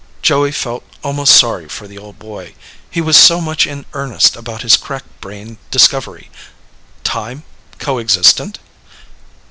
Joey 0.23 0.51
felt 0.51 0.83
almost 1.03 1.37
sorry 1.37 1.69
for 1.69 1.87
the 1.87 1.99
old 1.99 2.17
boy. 2.17 2.55
He 2.89 3.01
was 3.01 3.15
so 3.15 3.39
much 3.39 3.67
in 3.67 3.85
earnest 3.93 4.35
about 4.35 4.63
his 4.63 4.75
crack 4.75 5.03
brained 5.21 5.57
discovery. 5.69 6.31
"Time... 7.03 7.43
co 7.77 7.99
existent?" 7.99 8.57